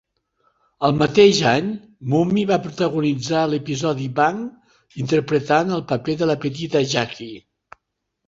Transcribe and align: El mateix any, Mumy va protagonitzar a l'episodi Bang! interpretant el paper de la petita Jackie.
El 0.87 0.93
mateix 0.99 1.39
any, 1.49 1.67
Mumy 2.13 2.45
va 2.51 2.57
protagonitzar 2.63 3.37
a 3.43 3.51
l'episodi 3.51 4.07
Bang! 4.21 4.41
interpretant 5.03 5.75
el 5.79 5.83
paper 5.93 6.15
de 6.23 6.31
la 6.31 6.39
petita 6.47 6.81
Jackie. 6.95 7.37